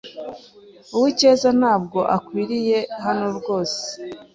Uwicyeza 0.95 1.49
ntabwo 1.59 1.99
akwiriye 2.15 2.79
hano 3.05 3.25
rwose. 3.37 3.81